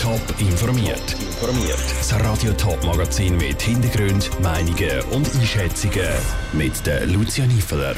Top 0.00 0.20
informiert. 0.38 1.16
Informiert. 1.20 1.82
Das 1.98 2.14
Radio 2.20 2.52
Top 2.52 2.84
Magazin 2.84 3.36
mit 3.36 3.60
Hintergrund, 3.60 4.30
Meinungen 4.40 5.02
und 5.10 5.28
Einschätzungen 5.34 6.08
mit 6.52 6.86
der 6.86 7.04
Lucia 7.06 7.44
Niefeler. 7.46 7.96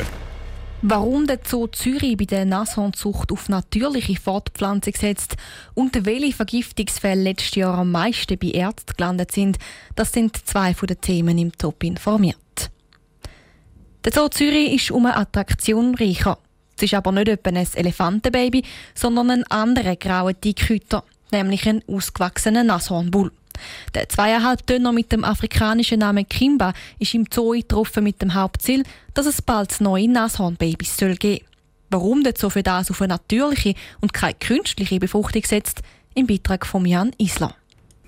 Warum 0.81 1.27
der 1.27 1.41
Zoo 1.47 1.67
Zürich 1.67 2.17
bei 2.17 2.25
der 2.25 2.47
Nashornzucht 2.47 3.31
auf 3.31 3.51
natürliche 3.51 4.17
Fortpflanzung 4.19 4.95
setzt 4.95 5.37
und 5.75 6.07
welche 6.07 6.33
Vergiftungsfälle 6.33 7.23
letztes 7.23 7.57
Jahr 7.57 7.77
am 7.77 7.93
meisten 7.93 8.39
bei 8.39 8.49
Ärzten 8.49 8.95
gelandet 8.97 9.33
sind, 9.33 9.59
das 9.95 10.13
sind 10.13 10.49
zwei 10.49 10.73
von 10.73 10.87
den 10.87 11.03
Themen 11.03 11.37
im 11.37 11.53
Top 11.53 11.85
informiert. 11.85 12.71
Der 14.05 14.13
Zoo 14.13 14.29
Zürich 14.29 14.73
ist 14.73 14.91
um 14.91 15.05
eine 15.05 15.17
Attraktion 15.17 15.95
reicher. 15.95 16.39
Es 16.79 16.85
ist 16.85 16.95
aber 16.95 17.13
nicht 17.13 17.29
etwa 17.29 17.51
ein 17.51 17.69
Elefantenbaby, 17.75 18.63
sondern 18.95 19.31
ein 19.31 19.45
anderer 19.51 19.97
grauer 19.97 20.33
Dickhüter, 20.33 21.05
nämlich 21.33 21.69
ein 21.69 21.83
ausgewachsener 21.87 22.65
Nashornbull. 22.65 23.33
Der 23.95 24.09
zweieinhalb 24.09 24.67
Döner 24.67 24.93
mit 24.93 25.13
dem 25.13 25.25
afrikanischen 25.25 26.01
Namen 26.01 26.29
Kimba 26.29 26.73
ist 26.99 27.15
im 27.15 27.27
Zoo 27.33 27.51
getroffen 27.51 28.05
mit 28.05 28.23
dem 28.23 28.35
Hauptziel, 28.35 28.85
dass 29.15 29.27
es 29.27 29.43
bald 29.43 29.81
neue 29.81 30.09
Nashornbabys 30.09 30.97
soll 30.97 31.17
geben. 31.17 31.45
Warum 31.91 32.23
der 32.23 32.35
Zoo 32.37 32.51
für 32.51 32.63
das 32.63 32.91
auf 32.91 33.03
eine 33.03 33.15
natürliche 33.15 33.75
und 34.01 34.13
keine 34.13 34.35
künstliche 34.35 35.01
Befruchtung 35.01 35.43
setzt, 35.45 35.83
im 36.15 36.27
Beitrag 36.27 36.67
von 36.67 36.87
Jan 36.87 37.13
Isler. 37.19 37.55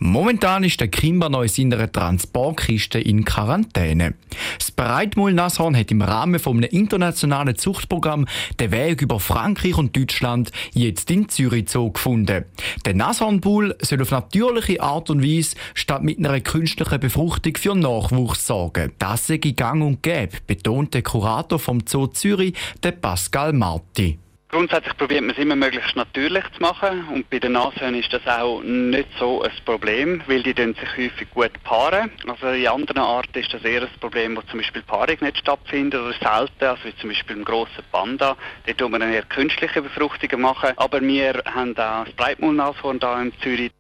Momentan 0.05 0.65
ist 0.65 0.81
der 0.81 0.89
Kimber 0.89 1.29
noch 1.29 1.43
in 1.43 1.49
seiner 1.49 1.91
Transportkiste 1.91 2.99
in 2.99 3.25
Quarantäne. 3.25 4.15
Das 4.59 4.73
Breitmull-Nashorn 4.73 5.77
hat 5.77 5.93
im 5.93 6.03
Rahmen 6.03 6.41
von 6.41 6.57
einem 6.57 6.69
internationalen 6.71 7.57
Zuchtprogramm 7.57 8.27
den 8.59 8.73
Weg 8.73 9.01
über 9.01 9.21
Frankreich 9.21 9.79
und 9.79 9.97
Deutschland 9.97 10.51
jetzt 10.75 11.09
in 11.13 11.29
Zürich 11.29 11.71
Zoo 11.71 11.93
gefunden. 11.93 12.47
Der 12.85 12.95
Nashornbull 12.95 13.77
soll 13.81 14.03
auf 14.03 14.11
natürliche 14.11 14.83
Art 14.83 15.09
und 15.09 15.23
Weise 15.23 15.55
statt 15.73 16.03
mit 16.03 16.19
einer 16.19 16.41
künstlichen 16.41 16.99
Befruchtung 16.99 17.57
für 17.57 17.77
Nachwuchs 17.77 18.45
sorgen. 18.45 18.91
Das 18.99 19.29
sei 19.29 19.37
gang 19.37 19.85
und 19.85 20.03
gäbe, 20.03 20.37
betont 20.49 20.95
der 20.95 21.03
Kurator 21.03 21.61
vom 21.61 21.79
Zoo 21.87 22.09
Zürich, 22.09 22.55
der 22.83 22.91
Pascal 22.91 23.53
Marti. 23.53 24.19
Grundsätzlich 24.55 24.95
probiert 24.99 25.23
man 25.23 25.31
es 25.31 25.39
immer 25.39 25.57
möglichst 25.57 25.97
natürlich 25.97 26.45
zu 26.53 26.61
machen 26.61 27.09
und 27.09 27.31
bei 27.31 27.39
den 27.39 27.53
Nashörnern 27.53 27.95
ist 27.95 28.13
das 28.13 28.27
auch 28.27 28.61
nicht 28.63 29.09
so 29.19 29.41
ein 29.41 29.51
Problem, 29.65 30.23
weil 30.27 30.43
die 30.43 30.53
sich 30.53 30.97
häufig 30.99 31.31
gut 31.31 31.53
paaren. 31.65 32.11
Also 32.27 32.49
in 32.49 32.69
anderen 32.69 32.99
Arten 32.99 33.39
ist 33.39 33.51
das 33.55 33.65
eher 33.65 33.81
ein 33.81 33.89
Problem, 33.99 34.37
wo 34.37 34.43
zum 34.43 34.59
Beispiel 34.59 34.83
Paarung 34.83 35.17
nicht 35.23 35.39
stattfindet 35.39 35.99
oder 35.99 36.13
selten, 36.13 36.65
also 36.65 36.85
wie 36.85 36.95
zum 36.97 37.09
Beispiel 37.09 37.37
im 37.37 37.47
grossen 37.47 37.83
Panda. 37.93 38.37
Dort 38.67 38.77
tun 38.77 38.93
wir 38.93 38.99
dann 38.99 39.15
eher 39.15 39.23
künstliche 39.23 39.81
Befruchtungen 39.81 40.43
machen, 40.43 40.73
aber 40.77 41.01
wir 41.01 41.43
haben 41.47 41.71
auch 41.71 42.05
das 42.05 42.13
Breitmaulnashorn 42.13 42.99
da 42.99 43.23
in 43.23 43.33
Zürich. 43.41 43.73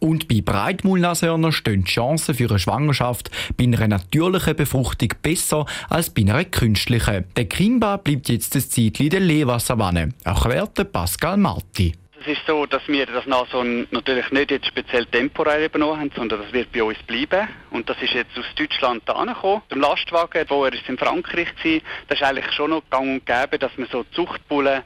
Und 0.00 0.28
bei 0.28 0.40
Breitmullnashörnern 0.40 1.52
stehen 1.52 1.84
die 1.84 1.90
Chancen 1.90 2.34
für 2.34 2.48
eine 2.48 2.58
Schwangerschaft 2.58 3.30
bei 3.56 3.64
einer 3.64 3.88
natürlichen 3.88 4.56
Befruchtung 4.56 5.10
besser 5.22 5.66
als 5.88 6.10
bei 6.10 6.22
einer 6.22 6.44
künstlichen. 6.44 7.24
Der 7.36 7.46
Kimba 7.46 7.96
bleibt 7.96 8.28
jetzt 8.28 8.54
das 8.54 8.76
in 8.76 8.92
der 8.92 9.20
Lewa-Savanne, 9.20 10.10
erklärt 10.24 10.92
Pascal 10.92 11.36
Marti. 11.36 11.94
Es 12.28 12.38
ist 12.38 12.46
so, 12.46 12.66
dass 12.66 12.82
wir 12.88 13.06
das 13.06 13.24
Nason 13.26 13.86
natürlich 13.92 14.32
nicht 14.32 14.50
jetzt 14.50 14.66
speziell 14.66 15.06
temporär 15.06 15.66
übernommen 15.66 16.00
haben, 16.00 16.10
sondern 16.16 16.40
das 16.40 16.52
wird 16.52 16.72
bei 16.72 16.82
uns 16.82 16.98
bleiben. 17.06 17.46
Und 17.70 17.88
das 17.88 17.96
ist 18.02 18.14
jetzt 18.14 18.36
aus 18.36 18.46
Deutschland 18.56 19.02
da 19.06 19.22
gekommen. 19.24 19.62
Der 19.70 19.78
Lastwagen, 19.78 20.44
vorher 20.48 20.74
ist 20.74 20.88
in 20.88 20.98
Frankreich 20.98 21.54
gewesen, 21.54 21.84
das 22.08 22.18
ist 22.18 22.26
eigentlich 22.26 22.50
schon 22.52 22.70
noch 22.70 22.82
gang 22.90 23.20
und 23.20 23.26
gäbe, 23.26 23.60
dass 23.60 23.70
man 23.76 23.86
so 23.92 24.04
Zuchtbullen 24.12 24.82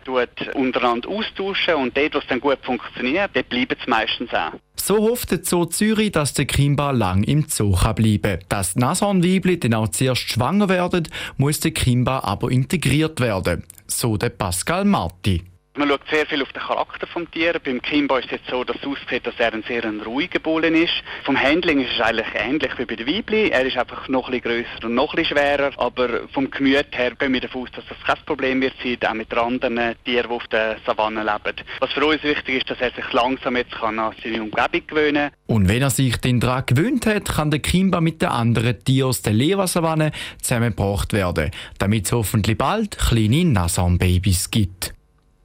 untereinander 0.52 1.08
austauschen 1.08 1.76
und 1.76 1.96
dort, 1.96 2.14
wo 2.14 2.18
es 2.18 2.26
dann 2.26 2.40
gut 2.40 2.58
funktioniert, 2.62 3.30
dort 3.32 3.48
bleiben 3.48 3.76
es 3.80 3.86
meistens 3.86 4.34
auch. 4.34 4.52
So 4.82 4.96
hofft 4.96 5.30
der 5.30 5.44
Zoo 5.44 5.66
Zürich, 5.66 6.12
dass 6.12 6.32
der 6.32 6.46
Kimba 6.46 6.90
lang 6.90 7.22
im 7.22 7.46
Zoo 7.48 7.76
bleiben 7.94 8.22
kann. 8.22 8.38
Dass 8.48 8.74
die 8.74 8.80
Nashornweibli 8.80 9.60
dann 9.60 9.74
auch 9.74 9.88
zuerst 9.88 10.22
schwanger 10.22 10.68
werden, 10.68 11.06
muss 11.36 11.60
der 11.60 11.72
Kimba 11.72 12.20
aber 12.20 12.50
integriert 12.50 13.20
werden. 13.20 13.64
So 13.86 14.16
der 14.16 14.30
Pascal 14.30 14.84
Marti. 14.84 15.42
Man 15.76 15.88
schaut 15.88 16.00
sehr 16.10 16.26
viel 16.26 16.42
auf 16.42 16.52
den 16.52 16.62
Charakter 16.62 17.06
des 17.06 17.30
Tieres. 17.30 17.62
Beim 17.64 17.80
Kimba 17.80 18.18
ist 18.18 18.24
es 18.24 18.32
jetzt 18.32 18.50
so, 18.50 18.64
dass 18.64 18.76
es 18.76 18.84
aussieht, 18.84 19.24
dass 19.24 19.34
er 19.38 19.54
ein 19.54 19.62
sehr 19.68 19.84
ein 19.84 20.00
ruhiger 20.00 20.40
Bullen 20.40 20.74
ist. 20.74 20.92
Vom 21.22 21.40
Handling 21.40 21.80
ist 21.80 21.92
es 21.94 22.00
eigentlich 22.00 22.26
ähnlich 22.34 22.76
wie 22.76 22.84
bei 22.86 22.96
den 22.96 23.06
Weibli. 23.06 23.50
Er 23.50 23.64
ist 23.64 23.76
einfach 23.76 24.08
noch 24.08 24.28
ein 24.28 24.40
grösser 24.40 24.84
und 24.84 24.96
noch 24.96 25.14
ein 25.14 25.24
schwerer. 25.24 25.70
Aber 25.76 26.26
vom 26.32 26.50
Gemüt 26.50 26.88
her 26.90 27.12
gehen 27.14 27.32
wir 27.32 27.40
davon 27.40 27.62
aus, 27.62 27.68
dass 27.76 27.84
das 27.88 27.98
kein 28.04 28.24
Problem 28.26 28.60
wird 28.60 28.74
sein, 28.82 28.98
auch 29.08 29.14
mit 29.14 29.32
anderen 29.32 29.94
Tieren, 30.04 30.28
die 30.28 30.34
auf 30.34 30.48
der 30.48 30.76
Savanne 30.84 31.22
leben. 31.22 31.56
Was 31.78 31.92
für 31.92 32.04
uns 32.04 32.22
wichtig 32.24 32.56
ist, 32.56 32.70
dass 32.70 32.80
er 32.80 32.90
sich 32.90 33.12
langsam 33.12 33.54
jetzt 33.54 33.72
kann 33.72 33.96
an 34.00 34.12
seine 34.24 34.42
Umgebung 34.42 34.86
gewöhnen 34.88 35.30
kann. 35.30 35.56
Und 35.56 35.68
wenn 35.68 35.82
er 35.82 35.90
sich 35.90 36.16
den 36.16 36.40
daran 36.40 36.64
gewöhnt 36.66 37.06
hat, 37.06 37.26
kann 37.26 37.52
der 37.52 37.60
Kimba 37.60 38.00
mit 38.00 38.22
den 38.22 38.30
anderen 38.30 38.82
Tieren 38.82 39.10
aus 39.10 39.22
der 39.22 39.34
Lewa-Savanne 39.34 40.10
zusammengebracht 40.42 41.12
werden, 41.12 41.52
damit 41.78 42.06
es 42.06 42.12
hoffentlich 42.12 42.58
bald 42.58 42.98
kleine 42.98 43.44
Nasan-Babys 43.44 44.50
gibt. 44.50 44.94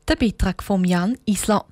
Der 0.08 0.16
Beitrag 0.16 0.62
von 0.62 0.84
Jan 0.84 1.18
Isler. 1.26 1.66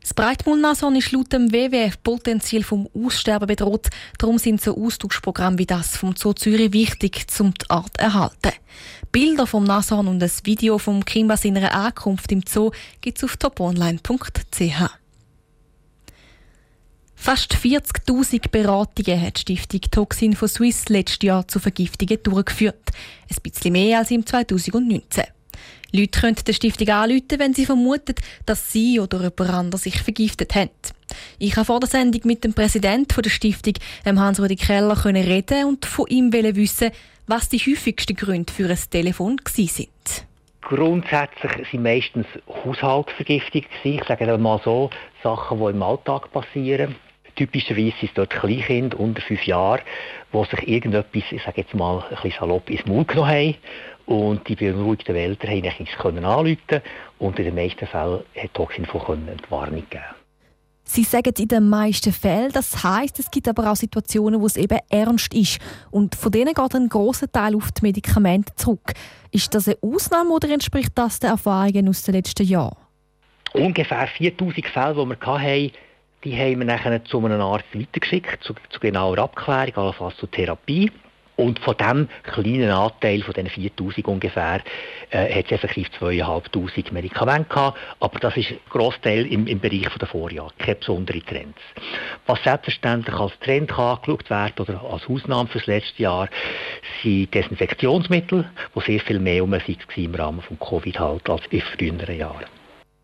Das 0.00 0.14
Breitmundnashorn 0.14 0.94
ist 0.94 1.10
laut 1.10 1.32
dem 1.32 1.50
WWF 1.52 2.00
potenziell 2.00 2.62
vom 2.62 2.88
Aussterben 2.94 3.48
bedroht. 3.48 3.88
Darum 4.18 4.38
sind 4.38 4.60
so 4.60 4.76
Austauschprogramme 4.76 5.58
wie 5.58 5.66
das 5.66 5.96
vom 5.96 6.14
Zoo 6.14 6.32
Zürich 6.32 6.72
wichtig, 6.72 7.26
um 7.40 7.52
die 7.52 7.68
Art 7.68 7.96
zu 7.96 8.04
erhalten. 8.04 8.52
Bilder 9.10 9.48
vom 9.48 9.64
Nashorn 9.64 10.06
und 10.06 10.20
das 10.20 10.44
Video 10.44 10.78
vom 10.78 11.04
Kimba 11.04 11.36
seiner 11.36 11.74
Ankunft 11.74 12.30
im 12.30 12.42
Zoo 12.48 12.70
gibt 13.00 13.18
es 13.18 13.24
auf 13.24 13.36
toponline.ch. 13.36 14.90
Fast 17.16 17.54
40.000 17.56 18.48
Beratungen 18.50 19.20
hat 19.20 19.48
die 19.48 19.56
Stiftung 19.56 19.80
Toxin 19.90 20.36
von 20.36 20.46
Swiss 20.46 20.88
letztes 20.88 21.26
Jahr 21.26 21.48
zu 21.48 21.58
Vergiftungen 21.58 22.22
durchgeführt. 22.22 22.92
Ein 23.28 23.42
bisschen 23.42 23.72
mehr 23.72 23.98
als 23.98 24.12
im 24.12 24.24
2019. 24.24 25.24
Leute 25.96 26.20
können 26.20 26.36
der 26.46 26.52
Stiftung 26.52 26.88
anrufen, 26.88 27.38
wenn 27.38 27.54
sie 27.54 27.66
vermuten, 27.66 28.14
dass 28.44 28.72
sie 28.72 29.00
oder 29.00 29.18
jemand 29.18 29.40
anderes 29.50 29.82
sich 29.82 30.00
vergiftet 30.00 30.54
haben. 30.54 30.70
Ich 31.38 31.56
habe 31.56 31.66
vor 31.66 31.80
der 31.80 31.88
Sendung 31.88 32.20
mit 32.24 32.44
dem 32.44 32.54
Präsidenten 32.54 33.22
der 33.22 33.30
Stiftung, 33.30 33.74
Hans-Rudi 34.04 34.56
Keller, 34.56 35.04
reden 35.04 35.66
und 35.66 35.86
von 35.86 36.06
ihm 36.08 36.32
wissen, 36.32 36.90
was 37.26 37.48
die 37.48 37.58
häufigsten 37.58 38.16
Gründe 38.16 38.52
für 38.52 38.68
ein 38.68 38.78
Telefon 38.90 39.40
sind. 39.46 39.88
Grundsätzlich 40.62 41.68
sind 41.70 41.82
meistens 41.82 42.26
Haushaltsvergiftungen. 42.48 43.68
Ich 43.84 44.02
sage 44.04 44.38
mal 44.38 44.60
so, 44.64 44.90
Sachen, 45.22 45.58
die 45.58 45.70
im 45.70 45.82
Alltag 45.82 46.32
passieren. 46.32 46.96
Typischerweise 47.36 47.92
sind 48.00 48.08
es 48.08 48.14
dort 48.14 48.30
Kleinkinder 48.30 48.98
unter 48.98 49.20
fünf 49.20 49.46
Jahren, 49.46 49.82
die 50.32 50.44
sich 50.44 50.68
irgendetwas, 50.68 51.22
ich 51.30 51.42
sage 51.42 51.60
jetzt 51.60 51.74
mal 51.74 51.98
ein 51.98 52.08
bisschen 52.08 52.32
salopp, 52.40 52.70
ins 52.70 52.86
Mund 52.86 53.08
genommen 53.08 53.30
haben 53.30 53.54
und 54.06 54.48
die 54.48 54.56
beunruhigten 54.56 55.14
Eltern 55.14 55.50
haben 55.50 55.86
können 55.98 56.24
anrufen 56.24 56.80
und 57.18 57.38
in 57.38 57.44
den 57.44 57.54
meisten 57.54 57.86
Fällen 57.86 58.20
hat 58.36 58.54
Toxinfo 58.54 59.00
eine 59.12 59.36
Warnung 59.50 59.84
geben. 59.90 60.04
Sie 60.88 61.02
sagen 61.02 61.32
in 61.36 61.48
den 61.48 61.68
meisten 61.68 62.12
Fällen, 62.12 62.52
das 62.52 62.84
heißt, 62.84 63.18
es 63.18 63.28
gibt 63.30 63.48
aber 63.48 63.72
auch 63.72 63.76
Situationen, 63.76 64.40
wo 64.40 64.46
es 64.46 64.56
eben 64.56 64.78
ernst 64.88 65.34
ist 65.34 65.58
und 65.90 66.14
von 66.14 66.30
denen 66.30 66.54
geht 66.54 66.74
ein 66.76 66.88
großer 66.88 67.30
Teil 67.30 67.56
auf 67.56 67.72
die 67.72 67.82
Medikamente 67.82 68.54
zurück. 68.54 68.92
Ist 69.32 69.52
das 69.52 69.66
eine 69.66 69.78
Ausnahme 69.82 70.30
oder 70.30 70.48
entspricht 70.48 70.92
das 70.94 71.18
den 71.18 71.30
Erfahrungen 71.30 71.88
aus 71.88 72.04
den 72.04 72.14
letzten 72.14 72.46
Jahren? 72.46 72.76
Ungefähr 73.52 74.06
4000 74.06 74.66
Fälle, 74.66 74.94
die 74.94 75.08
wir 75.08 75.20
hatten, 75.20 75.72
die 76.26 76.36
haben 76.36 76.58
wir 76.58 76.66
nachher 76.66 77.04
zu 77.04 77.24
einem 77.24 77.40
Arzt 77.40 77.72
weitergeschickt, 77.72 78.42
zu, 78.42 78.52
zu 78.70 78.80
genauer 78.80 79.16
Abklärung, 79.18 79.76
allenfalls 79.76 80.16
zur 80.16 80.28
Therapie. 80.28 80.90
Und 81.36 81.58
von 81.60 81.76
diesem 81.76 82.08
kleinen 82.22 82.70
Anteil, 82.70 83.22
von 83.22 83.34
diesen 83.34 83.50
4000 83.50 84.08
ungefähr, 84.08 84.60
äh, 85.10 85.32
hat 85.32 85.44
es 85.44 85.52
effektiv 85.52 85.88
2500 85.92 86.92
Medikamente 86.92 87.48
gehabt. 87.48 87.78
Aber 88.00 88.18
das 88.18 88.36
ist 88.38 88.52
ein 88.52 88.58
Großteil 88.70 89.26
im, 89.26 89.46
im 89.46 89.60
Bereich 89.60 89.86
der 90.00 90.08
Vorjahre, 90.08 90.50
keine 90.58 90.76
besondere 90.76 91.20
Trends. 91.20 91.60
Was 92.26 92.42
selbstverständlich 92.42 93.14
als 93.14 93.38
Trend 93.40 93.70
angeschaut 93.78 94.28
werden 94.28 94.54
oder 94.58 94.82
als 94.82 95.06
Ausnahme 95.08 95.48
für 95.48 95.58
das 95.58 95.66
letzte 95.68 96.02
Jahr, 96.02 96.28
sind 97.02 97.32
Desinfektionsmittel, 97.34 98.50
die 98.74 98.80
sehr 98.80 99.00
viel 99.00 99.20
mehr 99.20 99.44
um 99.44 99.52
sich 99.60 99.78
im 99.94 100.14
Rahmen 100.14 100.40
von 100.40 100.58
Covid 100.58 100.98
halt 100.98 101.30
als 101.30 101.42
in 101.50 101.60
früheren 101.60 102.18
Jahren. 102.18 102.55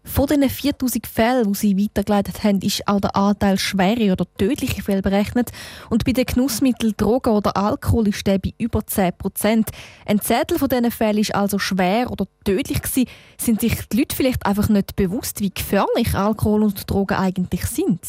Von 0.05 0.27
diesen 0.27 0.51
4000 0.51 1.07
Fällen, 1.07 1.53
die 1.53 1.59
sie 1.59 1.79
weitergeleitet 1.79 2.43
haben, 2.43 2.61
ist 2.61 2.87
auch 2.89 3.01
der 3.01 3.15
Anteil 3.15 3.59
schwere 3.59 4.13
oder 4.13 4.27
tödliche 4.37 4.83
Fälle 4.83 5.01
berechnet. 5.01 5.51
Und 5.91 6.05
bei 6.05 6.13
den 6.13 6.27
Genussmitteln, 6.27 6.95
Drogen 6.97 7.33
oder 7.33 7.57
Alkohol 7.57 8.09
ist 8.09 8.27
der 8.27 8.39
bei 8.39 8.53
über 8.59 8.85
10 8.85 9.13
Prozent. 9.17 9.71
Ein 10.05 10.21
Zettel 10.21 10.59
von 10.59 10.69
diesen 10.69 10.91
Fällen 10.91 11.19
ist 11.19 11.35
also 11.35 11.59
schwer 11.59 12.11
oder 12.11 12.27
tödlich 12.45 12.83
gewesen. 12.83 13.09
Sind 13.39 13.61
sich 13.61 13.75
die 13.89 13.99
Leute 13.99 14.17
vielleicht 14.17 14.45
einfach 14.45 14.69
nicht 14.69 14.97
bewusst, 14.97 15.41
wie 15.41 15.51
gefährlich 15.51 16.15
Alkohol 16.15 16.65
und 16.65 16.91
Drogen 16.91 17.17
eigentlich 17.17 17.65
sind? 17.67 18.01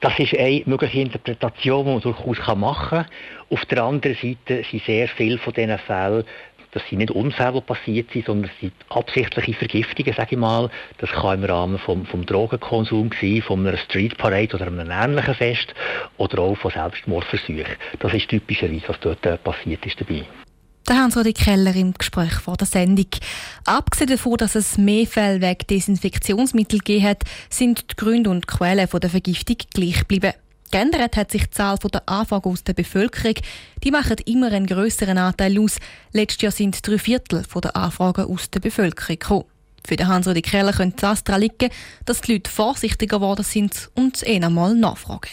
Das 0.00 0.18
ist 0.18 0.34
eine 0.34 0.62
mögliche 0.66 1.00
Interpretation, 1.00 1.86
die 1.86 1.92
man 1.92 2.00
durchaus 2.00 2.56
machen 2.56 2.98
kann. 2.98 3.06
Auf 3.48 3.64
der 3.66 3.82
anderen 3.82 4.16
Seite 4.16 4.64
sind 4.70 4.84
sehr 4.84 5.08
viele 5.08 5.38
von 5.38 5.54
diesen 5.54 5.78
Fällen 5.78 6.24
Das 6.76 6.86
sind 6.90 6.98
nicht 6.98 7.10
Unfälle, 7.10 7.62
passiert 7.62 8.10
sind, 8.12 8.26
sondern 8.26 8.50
es 8.52 8.60
sind 8.60 8.74
absichtliche 8.90 9.54
Vergiftungen, 9.54 10.12
sage 10.12 10.32
ich 10.32 10.36
mal. 10.36 10.68
Das 10.98 11.08
kann 11.08 11.42
im 11.42 11.44
Rahmen 11.48 11.78
vom, 11.78 12.04
vom 12.04 12.26
Drogenkonsum 12.26 13.12
sein, 13.18 13.40
von 13.40 13.66
einer 13.66 13.78
Street 13.78 14.18
Parade 14.18 14.54
oder 14.54 14.66
einem 14.66 14.90
ähnlichen 14.90 15.34
Fest 15.34 15.74
oder 16.18 16.38
auch 16.40 16.54
von 16.54 16.70
Selbstmordversuchen. 16.70 17.64
Das 17.98 18.12
ist 18.12 18.28
typischerweise, 18.28 18.88
was 18.88 19.00
dort 19.00 19.24
äh, 19.24 19.38
passiert 19.38 19.86
ist 19.86 19.98
dabei. 19.98 20.26
Da 20.84 20.96
haben 20.96 21.24
die 21.24 21.32
Keller 21.32 21.74
im 21.74 21.94
Gespräch 21.94 22.34
vor 22.34 22.58
der 22.58 22.66
Sendung. 22.66 23.08
Abgesehen 23.64 24.10
davon, 24.10 24.36
dass 24.36 24.54
es 24.54 24.76
mehr 24.76 25.06
Fälle 25.06 25.40
wegen 25.40 25.66
Desinfektionsmittel 25.70 26.80
gegeben 26.80 27.08
hat, 27.08 27.22
sind 27.48 27.90
die 27.90 27.96
Gründe 27.96 28.28
und 28.28 28.46
Quellen 28.46 28.86
der 28.86 29.10
Vergiftung 29.10 29.56
gleich 29.72 30.00
geblieben. 30.00 30.34
Geändert 30.70 31.16
hat 31.16 31.30
sich 31.30 31.44
die 31.44 31.50
Zahl 31.50 31.78
der 31.78 32.08
Anfragen 32.08 32.50
aus 32.50 32.64
der 32.64 32.74
Bevölkerung. 32.74 33.36
Die 33.84 33.90
machen 33.90 34.16
immer 34.26 34.50
einen 34.52 34.66
grösseren 34.66 35.18
Anteil 35.18 35.58
aus. 35.60 35.76
Letztes 36.12 36.42
Jahr 36.42 36.52
sind 36.52 36.86
drei 36.86 36.98
Viertel 36.98 37.44
der 37.62 37.76
Anfragen 37.76 38.24
aus 38.26 38.50
der 38.50 38.60
Bevölkerung 38.60 39.18
gekommen. 39.18 39.44
Für 39.86 39.96
den 39.96 40.08
Hans-Rudi 40.08 40.42
Keller 40.42 40.72
könnte 40.72 40.96
das 41.00 41.22
daran 41.22 41.42
liegen, 41.42 41.70
dass 42.04 42.20
die 42.20 42.32
Leute 42.32 42.50
vorsichtiger 42.50 43.18
geworden 43.18 43.44
sind 43.44 43.90
und 43.94 44.26
eh 44.26 44.42
einmal 44.42 44.74
nachfragen. 44.74 45.30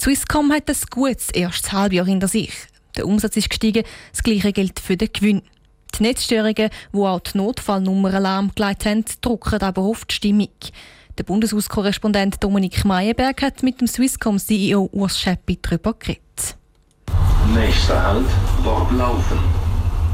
Swisscom 0.00 0.52
hat 0.52 0.70
ein 0.70 0.76
gutes 0.90 1.30
erstes 1.30 1.72
Halbjahr 1.72 2.06
hinter 2.06 2.28
sich. 2.28 2.52
Der 2.96 3.06
Umsatz 3.06 3.36
ist 3.36 3.50
gestiegen, 3.50 3.84
das 4.12 4.22
gleiche 4.22 4.52
gilt 4.52 4.78
für 4.80 4.96
den 4.96 5.12
Gewinn. 5.12 5.42
Die 5.98 6.04
Netzstörungen, 6.04 6.70
die 6.92 6.98
auch 6.98 7.20
die 7.20 7.36
Notfallnummer 7.36 8.20
lahmgelegt 8.20 8.86
haben, 8.86 9.04
drucken 9.20 9.60
aber 9.60 9.82
auf 9.82 10.04
die 10.04 10.14
Stimmung. 10.14 10.48
Der 11.20 11.26
Bundeshauskorrespondent 11.26 12.42
Dominik 12.42 12.82
Meyerberg 12.86 13.42
hat 13.42 13.62
mit 13.62 13.78
dem 13.78 13.86
Swisscom-CEO 13.86 14.88
Urs 14.90 15.18
Scheppi 15.18 15.58
darüber 15.60 15.92
geredet. 15.92 16.56
Nächster 17.54 18.02
Halt, 18.02 18.24
Worblaufen. 18.62 19.38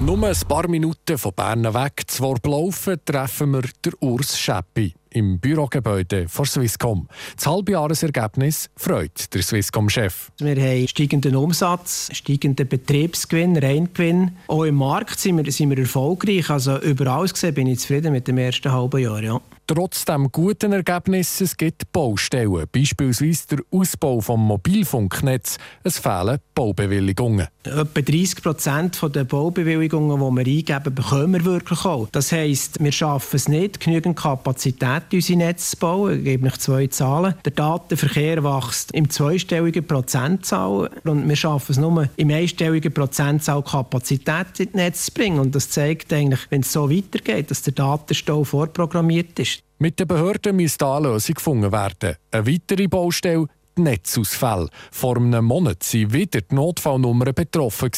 Nur 0.01 0.27
ein 0.27 0.37
paar 0.49 0.67
Minuten 0.67 1.17
von 1.17 1.33
Bern 1.33 1.63
weg 1.63 2.03
zu 2.09 2.25
Worblaufen 2.25 2.99
treffen 3.05 3.53
wir 3.53 3.63
den 3.85 3.93
Urs 4.01 4.37
Scheppi 4.37 4.97
im 5.11 5.39
Bürogebäude 5.39 6.29
von 6.29 6.45
Swisscom. 6.45 7.09
Das 7.37 7.47
Halbjahresergebnis 7.47 8.71
freut 8.77 9.33
der 9.35 9.43
Swisscom-Chef. 9.43 10.31
Wir 10.39 10.57
haben 10.57 10.89
steigenden 10.89 11.37
Umsatz, 11.37 12.11
steigenden 12.13 12.69
Betriebsgewinn, 12.69 13.57
Reingewinn. 13.57 14.33
Auch 14.49 14.65
im 14.65 14.77
Markt 14.77 15.19
sind 15.19 15.45
wir, 15.45 15.51
sind 15.53 15.71
wir 15.71 15.79
erfolgreich. 15.79 16.51
Also 16.51 16.79
überall 16.81 17.27
gesehen 17.27 17.55
bin 17.55 17.67
ich 17.67 17.81
zufrieden 17.81 18.13
mit 18.13 18.29
dem 18.29 18.39
ersten 18.39 18.73
halben 18.73 19.01
Jahr. 19.01 19.23
Ja. 19.23 19.41
Trotz 19.69 20.05
dem 20.05 20.31
guten 20.31 20.73
Ergebnis 20.73 21.41
es 21.41 21.57
gibt 21.57 21.91
Baustellen, 21.91 22.67
beispielsweise 22.71 23.49
der 23.49 23.59
Ausbau 23.73 24.19
des 24.19 24.29
Mobilfunknetz. 24.29 25.59
Es 25.83 25.99
fehlen 25.99 26.39
Baubewilligungen. 26.55 27.49
Etwa 27.65 27.85
30 27.85 28.43
Prozent 28.45 29.01
der 29.13 29.25
Baubewilligungen, 29.25 30.21
die 30.21 30.47
wir 30.47 30.59
eingeben, 30.59 30.95
bekommen 30.95 31.33
wir 31.33 31.45
wirklich 31.45 31.85
auch. 31.85 32.09
Das 32.13 32.31
heisst, 32.31 32.79
wir 32.79 32.93
schaffen 32.93 33.35
es 33.35 33.49
nicht, 33.49 33.81
genügend 33.81 34.17
Kapazität 34.17 34.96
in 35.11 35.17
unsere 35.19 35.39
Netze 35.39 35.71
zu 35.71 35.77
bauen. 35.79 36.19
Ich 36.19 36.25
gebe 36.25 36.47
euch 36.47 36.59
zwei 36.59 36.87
Zahlen. 36.87 37.35
Der 37.45 37.53
Datenverkehr 37.53 38.43
wächst 38.43 38.93
im 38.93 39.09
zweistelligen 39.11 39.87
Prozentzahl 39.87 40.91
und 41.05 41.29
wir 41.29 41.37
schaffen 41.37 41.73
es 41.73 41.79
nur 41.79 42.09
im 42.17 42.31
einstelligen 42.31 42.93
Prozentzahl 42.93 43.63
Kapazität 43.63 44.59
in 44.59 44.71
die 44.73 44.77
Netze 44.77 45.07
zu 45.07 45.13
bringen. 45.13 45.39
Und 45.39 45.55
das 45.55 45.71
zeigt 45.71 46.13
eigentlich, 46.13 46.41
wenn 46.51 46.63
es 46.63 46.73
so 46.73 46.91
weitergeht, 46.91 47.51
dass 47.51 47.63
der 47.63 47.75
Datenstau 47.75 48.45
vorprogrammiert 48.45 49.39
ist. 49.39 49.61
Mit 49.79 50.01
den 50.01 50.09
Behörden 50.09 50.57
müsste 50.57 50.87
eine 50.87 51.09
Lösung 51.09 51.35
gefunden 51.35 51.71
werden. 51.71 52.17
Eine 52.31 52.47
weitere 52.47 52.89
Baustelle 52.89 53.47
die 53.77 53.83
Netzausfälle. 53.83 54.69
Vor 54.91 55.17
einem 55.17 55.45
Monat 55.45 55.83
waren 55.93 56.13
wieder 56.13 56.41
die 56.41 56.55
Notfallnummern 56.55 57.35
betroffen. 57.35 57.91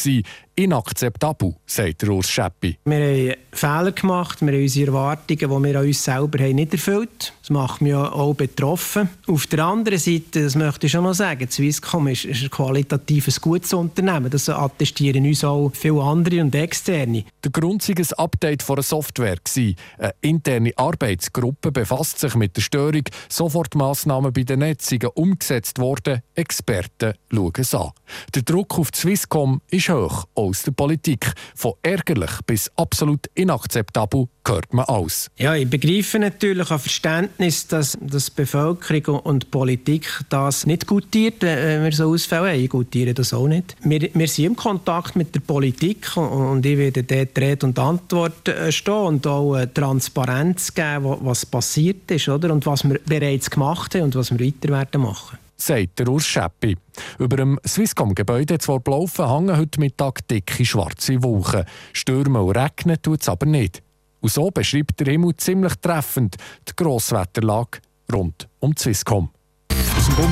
Inakzeptabel, 0.59 1.55
sagt 1.65 2.03
Urs 2.03 2.29
Scheppi. 2.29 2.77
Wir 2.83 2.97
haben 2.97 3.35
Fehler 3.53 3.91
gemacht, 3.93 4.41
wir 4.41 4.51
haben 4.51 4.61
unsere 4.61 4.87
Erwartungen, 4.87 5.39
die 5.39 5.69
wir 5.69 5.79
an 5.79 5.85
uns 5.85 6.03
selber 6.03 6.43
haben, 6.43 6.55
nicht 6.55 6.73
erfüllt. 6.73 7.33
Das 7.41 7.49
macht 7.49 7.81
mich 7.81 7.93
auch 7.93 8.33
betroffen. 8.33 9.07
Auf 9.25 9.47
der 9.47 9.63
anderen 9.63 9.97
Seite, 9.97 10.43
das 10.43 10.55
möchte 10.55 10.87
ich 10.87 10.91
schon 10.91 11.05
noch 11.05 11.13
sagen, 11.13 11.49
Swisscom 11.49 12.09
ist, 12.09 12.25
ist 12.25 12.43
ein 12.43 12.49
qualitatives 12.49 13.39
gutes 13.39 13.73
Unternehmen. 13.73 14.29
Das 14.29 14.49
attestieren 14.49 15.25
uns 15.25 15.45
auch 15.45 15.71
viele 15.73 16.01
andere 16.03 16.41
und 16.41 16.53
externe. 16.53 17.23
Der 17.41 17.51
Grund 17.51 17.87
war 17.87 17.95
ein 17.95 18.25
Update 18.25 18.69
einer 18.69 18.83
Software. 18.83 19.37
Eine 19.55 19.75
interne 20.19 20.73
Arbeitsgruppe 20.75 21.71
befasst 21.71 22.19
sich 22.19 22.35
mit 22.35 22.57
der 22.57 22.61
Störung. 22.61 23.03
Sofortmaßnahmen 23.29 24.33
bei 24.33 24.43
den 24.43 24.59
Netzen 24.59 24.99
umgesetzt 25.13 25.79
worden. 25.79 26.21
Experten 26.35 27.13
schauen 27.31 27.53
es 27.57 27.73
an. 27.73 27.91
Der 28.35 28.41
Druck 28.41 28.77
auf 28.77 28.89
Swisscom 28.93 29.61
ist 29.71 29.87
hoch, 29.87 30.25
aus 30.49 30.63
der 30.63 30.71
Politik. 30.71 31.31
Von 31.55 31.73
ärgerlich 31.81 32.31
bis 32.45 32.71
absolut 32.75 33.27
inakzeptabel 33.35 34.27
hört 34.47 34.73
man 34.73 34.85
aus. 34.85 35.29
Ja, 35.37 35.53
ich 35.53 35.69
begreife 35.69 36.17
natürlich 36.17 36.71
ein 36.71 36.79
Verständnis, 36.79 37.67
dass, 37.67 37.97
dass 38.01 38.31
Bevölkerung 38.31 39.19
und 39.19 39.51
Politik 39.51 40.07
das 40.29 40.65
nicht 40.65 40.87
gutiert, 40.87 41.41
wenn 41.41 41.83
wir 41.83 41.91
so 41.91 42.11
Ausfälle 42.11 42.49
haben. 42.49 42.59
Ich 42.59 42.69
gutiere 42.69 43.13
das 43.13 43.33
auch 43.33 43.47
nicht. 43.47 43.75
Wir, 43.83 44.09
wir 44.13 44.27
sind 44.27 44.45
im 44.45 44.55
Kontakt 44.55 45.15
mit 45.15 45.35
der 45.35 45.41
Politik 45.41 46.17
und 46.17 46.65
ich 46.65 46.77
werde 46.77 47.03
dort 47.03 47.37
Rede 47.37 47.67
und 47.67 47.77
Antwort 47.77 48.47
äh, 48.47 48.71
stehen 48.71 48.93
und 48.93 49.27
auch 49.27 49.63
Transparenz 49.73 50.73
geben, 50.73 51.17
was 51.21 51.45
passiert 51.45 52.09
ist 52.09 52.27
oder? 52.27 52.51
und 52.51 52.65
was 52.65 52.83
wir 52.83 52.99
bereits 53.05 53.49
gemacht 53.49 53.93
haben 53.93 54.03
und 54.03 54.15
was 54.15 54.31
wir 54.31 54.39
weiter 54.39 54.69
werden 54.69 55.01
machen 55.01 55.37
sagt 55.61 55.99
der 55.99 56.07
Urs 56.07 56.25
Scheppi. 56.25 56.77
Über 57.17 57.37
dem 57.37 57.59
Swisscom-Gebäude 57.65 58.57
zwar 58.57 58.79
Blaufen 58.79 59.29
hängen 59.29 59.57
heute 59.57 59.79
Mittag 59.79 60.27
dicke 60.27 60.65
schwarze 60.65 61.21
Wolken. 61.23 61.65
Stürmen 61.93 62.41
und 62.41 62.57
regnen 62.57 63.01
tut 63.01 63.21
es 63.21 63.29
aber 63.29 63.45
nicht. 63.45 63.81
Und 64.21 64.31
so 64.31 64.51
beschreibt 64.51 64.99
der 64.99 65.13
Himmel 65.13 65.35
ziemlich 65.37 65.75
treffend 65.75 66.35
die 66.67 66.73
Grosswetterlage 66.75 67.79
rund 68.11 68.49
um 68.59 68.73
die 68.73 68.81
Swisscom. 68.81 69.29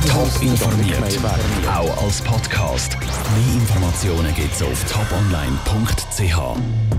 Top 0.08 0.42
informiert, 0.42 1.20
auch 1.68 2.04
als 2.04 2.22
Podcast. 2.22 2.98
Mehr 3.00 3.56
Informationen 3.56 4.34
gibt 4.34 4.54
es 4.54 4.64
auf 4.64 4.92
toponline.ch. 4.92 6.97